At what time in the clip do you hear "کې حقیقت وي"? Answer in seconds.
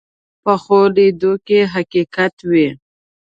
1.47-2.67